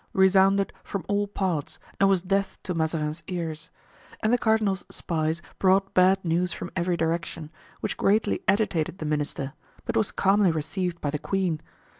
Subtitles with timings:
[0.13, 3.69] resounded from all parts and was death to Mazarin's ears;
[4.23, 9.53] and the cardinal's spies brought bad news from every direction, which greatly agitated the minister,
[9.85, 11.61] but was calmly received by the queen.